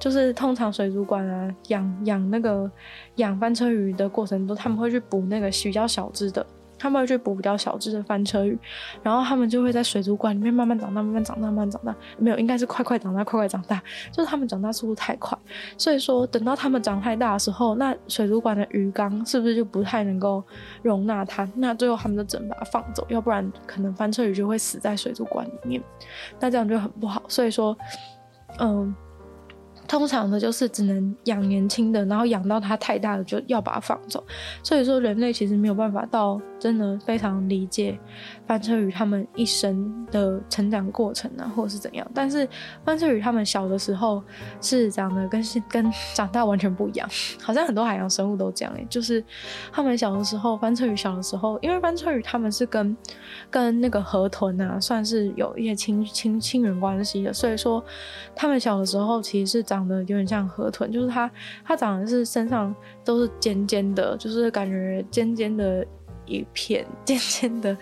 [0.00, 2.68] 就是通常水族馆啊，养养那个
[3.16, 6.44] 养翻车鱼的过程中，他们会去捕那个比较小只的，
[6.80, 8.58] 他们会去捕比较小只的翻车鱼，
[9.02, 11.94] 然后他们就会在水族馆里面慢慢长大，慢慢长大，慢慢长大。
[12.16, 13.80] 没有，应该是快快长大，快快长大。
[14.10, 15.36] 就是他们长大速度太快，
[15.76, 20.42] 所以说等到他们长太大的时候，那水族馆的鱼缸是不是就不太能够
[20.82, 21.46] 容纳它？
[21.54, 25.82] 那最后他们就只能把它放走，要不然可能翻车鱼就会死在水族馆里面，
[26.40, 27.22] 那这样就很不好。
[27.28, 27.76] 所以说，
[28.58, 28.94] 嗯。
[29.88, 34.24] 通常的就是只能养年轻的，然后养到它太大了就要把它放走。
[34.62, 37.98] 所以说人类其实没有办法到真的非常理解
[38.46, 42.08] 翻车鱼他们一生的成长过程啊，或者是怎样。
[42.14, 42.48] 但是
[42.84, 44.22] 翻车鱼他们小的时候
[44.60, 47.08] 是长得跟跟长大完全不一样，
[47.42, 49.24] 好像很多海洋生物都这样诶，就是
[49.72, 52.96] 他们小的时候，翻车鱼小的时候，因为翻车鱼他们是跟
[53.50, 57.84] 跟那个河豚啊算是有一些亲亲亲缘关系的，所以说
[58.36, 59.80] 他们小的时候其实是长。
[59.80, 61.30] 长得有点像河豚，就是它，
[61.64, 65.86] 它长得是身上都是尖尖的，就是感觉尖尖的
[66.38, 67.74] 一片， 尖尖的，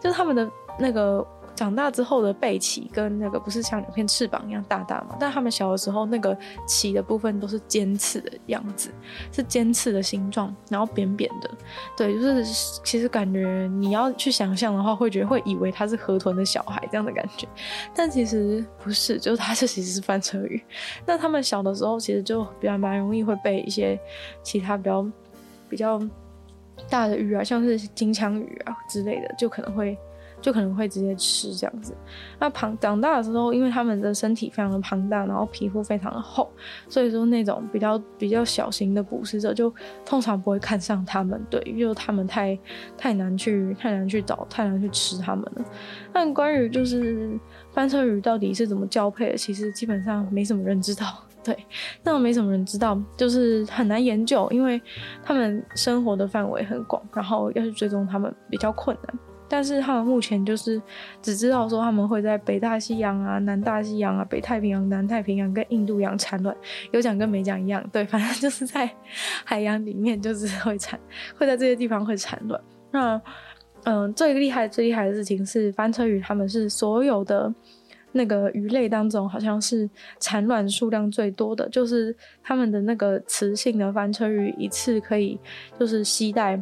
[0.00, 8.90] 就是它们的那个长大之后的背鳍跟那个不是像两片翅膀一样大大嘛，但他们小的时候那个鳍的部分都是尖刺的样子，
[9.32, 11.50] 是尖刺的形状，然后扁扁的，
[11.96, 12.44] 对，就是
[12.84, 17.48] 其实感觉你要去想象的话，会觉得会以为它是河豚的小孩这样的感觉，
[17.94, 20.62] 但其实不是，就是它这其实是翻车鱼。
[21.06, 23.98] 那他们小的时候其实就比较蛮容易会被一些
[24.42, 25.06] 其他比较
[25.70, 25.98] 比较
[26.88, 29.96] 大的鱼啊，像是金枪鱼啊之类的，就可能会。
[30.38, 31.96] 就可能会直接吃这样子。
[32.38, 36.52] 那庞长大的时候，因为他们的身体非常的庞大，然后皮肤非常的厚，
[36.90, 42.56] 所以说那种比较比较小型的捕食者就通常不会看上他们，对，因为他们太
[42.98, 45.64] 太难去太难去找，太难去吃他们了。
[46.12, 47.36] 但关于就是
[47.72, 51.56] 翻车鱼到底是怎么交配的，其实基本上没什么人知道，对，
[52.02, 54.82] 那没什么人知道，就是很难研究，因为
[55.22, 59.18] 他们生活的范围很广，然后要去追踪他们比较困难。
[59.48, 60.82] 但是他们目前就是
[61.22, 66.52] 只知道说他们会在北大西洋啊、南大西洋啊、北太平洋、南太平洋跟印度洋产卵，
[66.90, 68.90] 有讲跟没讲一样，对，反正就是在
[69.44, 70.98] 海洋里面就是会产，
[71.38, 72.60] 会在这些地方会产卵。
[72.90, 73.22] 那
[73.84, 77.54] 嗯，最厉害、最厉害的事情是翻车鱼，他们是所有的
[78.16, 85.38] 那个鱼类当中，好像是产卵数量最多的，就是他们的那个雌性的翻车鱼一次可以
[85.78, 86.60] 就是携带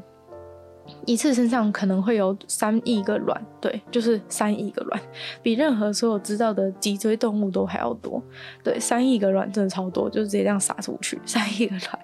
[1.06, 5.00] 一次身上可能会有三亿个卵，对，就是三亿个卵，
[5.42, 8.22] 比任何所有知道的脊椎动物都还要多，
[8.62, 11.98] 对，三亿个卵真的超多，就是直接这样撒出去，三亿个卵。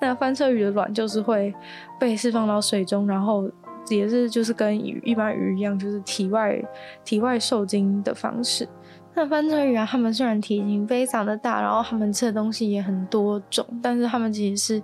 [0.00, 1.52] 那翻车鱼的卵就是会
[1.98, 3.50] 被释放到水中，然后。
[3.88, 6.62] 也是就是跟鱼一般鱼一样，就是体外
[7.04, 8.68] 体外受精的方式。
[9.14, 14.82] 那翻车鱼啊，它们虽然体型非常的大，然后它们吃的东西也很多种，但是它们其实是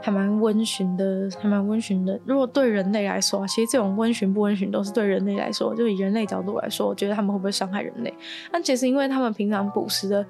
[0.00, 2.18] 还蛮温驯的，还蛮温驯的。
[2.24, 8.14] 如果对人类来说，其实这种温驯不温驯都是对人类来说，就以人类角度来说，我觉得他们会不会伤害人类？
[8.50, 10.24] 但其实因为他们平常捕食的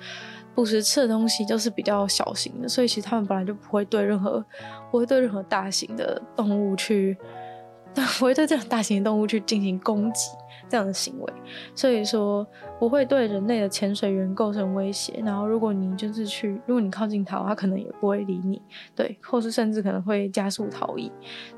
[0.54, 4.44] 捕食吃的东西就是比较小型的，所以其实他们本来就不会对任何
[4.90, 7.16] 不会对任何大型的动物去。
[8.18, 10.28] 不会对这种大型的动物去进行攻击
[10.68, 11.32] 这样的行为，
[11.76, 12.44] 所以说
[12.84, 15.22] 不会对人类的潜水员构成威胁。
[15.24, 18.60] 然后，如果你就是去，如果你靠近它，它可能也不会理你，
[18.94, 21.10] 对，或是甚至可能会加速逃逸。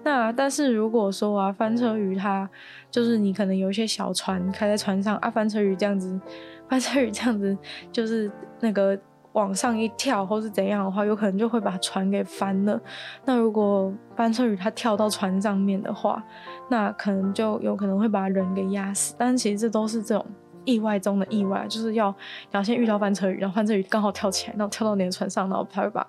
[0.05, 2.49] 那但是如果说啊，翻车鱼它
[2.93, 6.17] 就是你可能有一些小船开在船上啊，翻车鱼这样子，
[6.71, 7.59] 翻车鱼这样子
[7.91, 8.97] 就是那个。
[9.33, 12.81] 往上一跳，或是怎样的话，有可能就会把船给翻了。
[13.27, 16.25] 那如果翻车鱼它跳到船上面的话，
[16.71, 19.15] 那可能就有可能会把人给压死。
[19.19, 20.25] 但是其实这都是这种
[20.67, 22.15] 意外中的意外，就是要
[22.51, 26.07] 要先遇到翻车鱼，然后翻车鱼刚好跳起来，然后跳到你的船上，然后才会把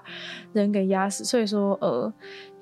[0.52, 1.24] 人给压死。
[1.24, 2.13] 所以说，呃，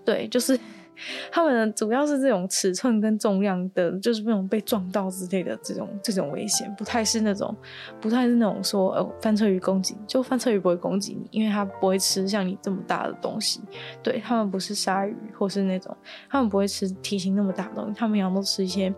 [0.06, 0.60] 对，就是。
[1.30, 7.54] 他们主要是这种尺寸跟重量的，就是那种被撞到之类的这种这种危险，不太是那种，
[8.00, 13.60] 不太是那种说，呃，翻车鱼攻击，就翻车鱼不会攻击你，因为它不会吃像你这么大的东西，
[14.02, 15.94] 对，他们不是鲨鱼或是那种，
[16.30, 18.96] 他们不会吃体型那么大的东西，他们一样都吃一些。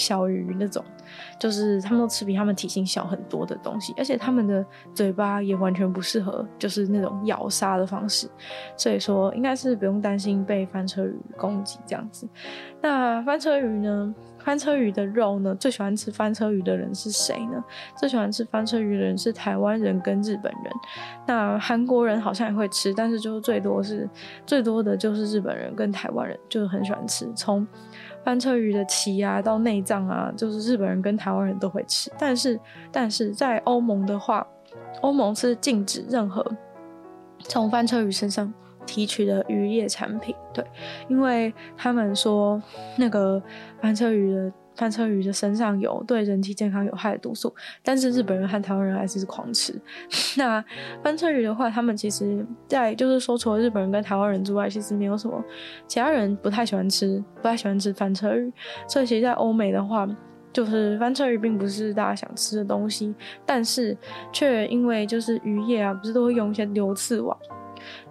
[0.00, 0.84] 小鱼那种，
[1.38, 8.28] 就是他们都吃比他们体型小很多的东西，而且他们的嘴巴也完全不适合，就是那种咬杀的方式，
[8.76, 12.26] 所以说应该是不用担心被翻车鱼攻击这样子。
[12.80, 14.14] 那翻车鱼呢？
[14.38, 15.54] 翻车鱼的肉呢？
[15.56, 17.62] 最喜欢吃翻车鱼的人是谁呢？
[17.98, 20.72] 最喜欢吃翻车鱼的人是台湾人跟日本人。
[21.26, 24.08] 那韩国人好像也会吃，但是就是最多是
[24.46, 27.30] 最多的就是日本人跟台湾人，就是很喜欢吃。
[27.36, 27.66] 从
[28.24, 32.10] 翻车鱼的鳍啊，到内脏啊，就是日本人跟台湾人都会吃。
[32.18, 32.58] 但是，
[32.92, 34.46] 但是在欧盟的话，
[35.00, 36.44] 欧盟是禁止任何
[37.40, 38.52] 从翻车鱼身上
[38.86, 40.34] 提取的渔业产品。
[40.52, 40.64] 对，
[41.08, 42.62] 因为他们说
[42.96, 43.42] 那个
[43.80, 44.52] 翻车鱼的。
[44.80, 49.78] 翻车鱼的身上有对人体健康有害的毒素，但是日本人和台湾人还是狂吃。
[50.38, 50.64] 那
[51.04, 55.44] 翻车鱼的话，他们其实在就是说，除了日本人跟台湾人之外，其实没有什么
[55.86, 58.50] 其他人不太喜欢吃，不太喜欢吃翻车鱼。
[58.88, 60.08] 所以其实，在欧美的话，
[60.50, 63.14] 就是翻车鱼并不是大家想吃的东西，
[63.44, 63.94] 但是
[64.32, 67.36] 却因为就是渔业啊，不是都会用一些流刺网。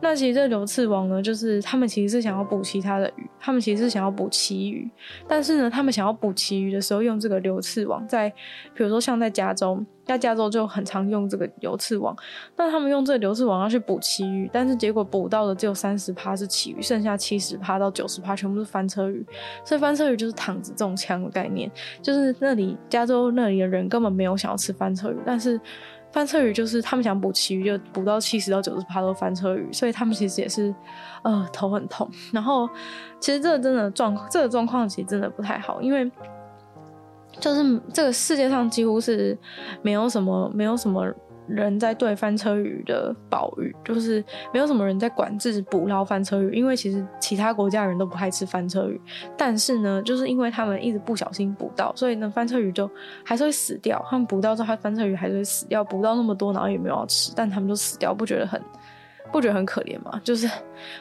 [0.01, 4.89] 那其实这流刺网呢，就是他们其实是想要捕其他的鱼，他们其实是想要捕旗鱼，
[5.27, 8.29] 但是呢，他们想要捕旗鱼的时候，用这个流刺网，在
[8.73, 12.15] 比如说像在加州，在加州就很常用这个流刺网。
[12.55, 19.25] 那他们用这个流刺网要去捕旗鱼，但是结果捕到的只有三十趴是旗鱼，剩下七十趴到九十趴全部是翻车鱼。
[19.63, 25.60] 所以翻车鱼就是躺着中枪的概念，就是那里加州那里的人根本没有想要吃翻车鱼，但是。
[26.11, 30.73] 翻车鱼就是他们想捕旗鱼，就捕到七十到九十趴都翻车鱼，所以他们其实也是，
[31.23, 32.09] 呃，头很痛。
[32.31, 32.69] 然后，
[33.19, 36.11] 其实这个真的状况，这个状况其实真的不太好，因为
[37.39, 39.37] 就是这个世界上几乎是
[39.81, 41.13] 没有什么，没有什么。
[41.49, 49.01] 人在对翻车鱼的保育，就是没有什么人在管制捕捞翻车鱼，因为其实其他国家人都不爱吃翻车鱼，
[49.35, 52.89] 但是呢，就是因为他们一直不小心捕到，所以呢，翻车鱼就
[53.25, 54.05] 还是会死掉。
[54.09, 58.62] 他们捕到之后，翻车鱼还是会死掉，捕到那么多，然后也没有要吃，但他们就死掉，不觉得很
[59.31, 60.21] 不觉得很可怜吗？
[60.23, 60.47] 就是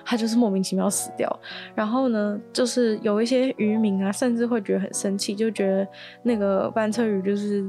[0.04, 1.40] 他就是莫名其妙死掉。
[1.74, 5.86] 然后呢，就是有一些渔民啊，甚至会觉得很生气，就觉得
[6.22, 7.68] 那个翻车鱼就是。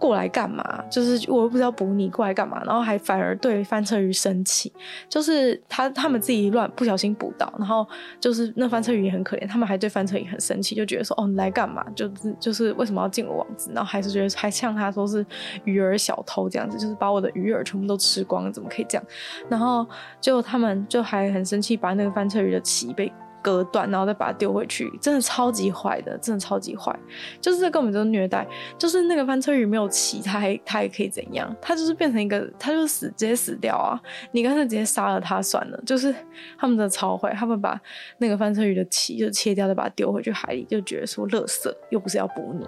[0.00, 0.64] 过来干嘛？
[0.90, 4.72] 就是我又不知道捕你过来干嘛，然后还反而对翻车鱼生气，
[5.08, 7.86] 就是他他们自己乱不小心捕到，然后
[8.18, 11.84] 就是那翻车鱼也很可怜，他们还对翻车鱼很生气，就觉得说哦，你来干嘛？
[11.94, 13.70] 就是就是为什么要进我网子？
[13.74, 15.24] 然后还是觉得还呛他说是
[15.64, 19.04] 鱼饵小偷这样子，就是把我的鱼饵全部都吃光，怎么可以这样？
[19.50, 19.86] 然后
[20.20, 23.12] 就他们就还很生气，把那个翻车鱼的鳍被
[23.42, 26.94] 割断，然后再把它丢回去，真的超级坏的，真的超级坏，
[27.40, 28.46] 就是这根本就是虐待，
[28.78, 31.54] 就是那个翻车鱼没有鳍，它还它还可以怎样？
[31.60, 34.00] 它就是变成一个，它就死直接死掉啊！
[34.32, 35.80] 你干脆直接杀了它算了。
[35.84, 36.14] 就是
[36.58, 37.80] 他们的超坏，他们把
[38.18, 42.66] 那个翻车鱼的鳍就切掉，再把它丢回去海里，就觉得说垃圾又不是要捕你，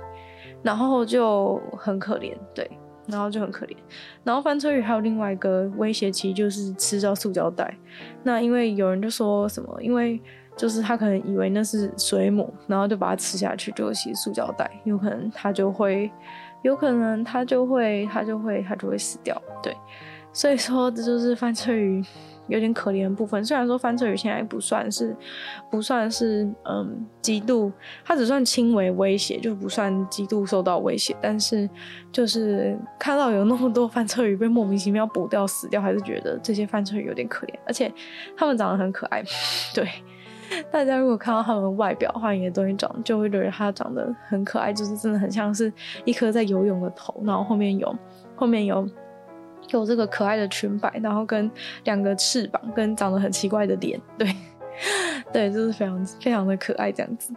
[0.62, 2.70] 然后就很可怜，对。
[3.08, 3.74] 然后就很可怜，
[4.22, 7.76] 然后翻车鱼还有另外一个威胁，其实就是吃到塑胶袋。
[8.22, 10.22] 那因为有人就说什么，因为
[10.56, 16.10] 就是他可能以为那是水母，然后就把它吃下去，就其实塑胶袋，有可能他就会，
[16.62, 19.40] 有可能他就会，他就会，他就会死掉。
[19.62, 19.76] 对，
[20.32, 22.02] 所以说这就是翻车鱼。
[22.48, 25.16] 有点可怜的部分，虽然说翻车鱼现在不算是，
[25.70, 27.70] 不算是，嗯，极度，
[28.04, 31.14] 它只算轻微威胁，就不算极度受到威胁。
[31.22, 31.70] 但是，
[32.10, 37.54] 就是看到有那么多翻车鱼被莫名其妙捕掉死掉，还是觉得这些翻车鱼有点可怜。
[37.64, 37.90] 而且，
[38.36, 39.22] 它们长得很可爱，
[39.72, 39.88] 对，
[40.70, 45.72] 大家如果看到他们外表的话，也都会长，就会觉得他长得很可爱，就是真的很像是
[46.04, 47.96] 一颗在游泳的头，然后后面有，
[48.36, 48.88] 后面有。
[49.68, 51.48] 有这个可爱的裙摆，然后跟
[51.84, 54.36] 两个翅膀，跟长得很奇怪的脸，对，
[55.32, 57.32] 对，就是非常非常的可爱这样子。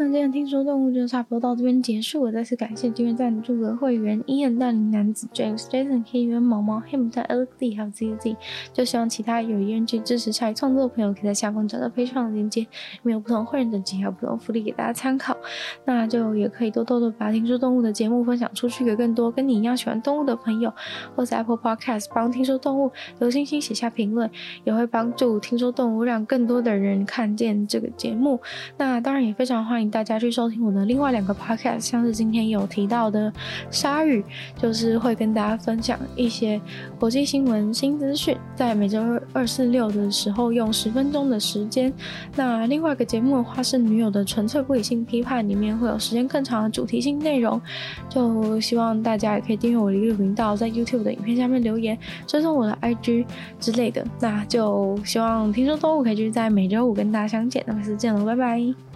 [0.00, 8.34] 那今天听说动物就差不多到这边结束了，再次感谢今天赞助的会员：Ian、大龄男子 James、Jason、K、源毛毛、Him、Alex、Lee 还有 ZZ。
[8.72, 12.68] 就希望其他有意愿去支持下一创作的朋友，可以在下方找到 Patreon 的链接，里
[13.02, 15.36] 面有不同会员等级还有不同福利给大家参考。
[15.84, 20.72] 那就也可以多多的把听说动物的节目分享出去给更多跟你一样喜欢动物的朋友，
[21.14, 24.30] 或是 Apple Podcast 帮听说动物留星星写下评论，
[24.64, 28.40] 也会帮助听说动物让更多的人看见这个节目。
[28.78, 29.89] 那当然也非常欢迎。
[29.90, 33.32] 大家去收听我的另外两个 podcast，像是今天有提到的
[33.70, 34.24] 鲨鱼，
[34.56, 36.60] 就是会跟大家分享一些
[36.98, 41.92] 国际新闻新资讯，在每周二、二、四、六的时候用十分钟的时间。
[42.36, 47.60] 那另外一个节目的话是女友的纯粹不理性批判，里面会有时间更长的主题性内容。
[48.08, 53.26] 就希望大家也可以订阅我的 YouTube 频道，在 YouTube 的影片下面留言，追踪我的 IG
[53.58, 54.06] 之类的。
[54.20, 57.64] 那就希望听说动物可以继续在每周五跟大家相见。
[57.66, 58.89] 那么下次见了，拜拜。